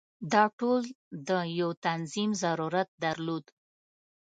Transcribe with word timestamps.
دا 0.31 0.43
ټول 0.59 0.81
د 1.27 1.29
یو 1.59 1.69
تنظیم 1.85 2.31
ضرورت 2.43 2.89
درلود. 3.03 3.45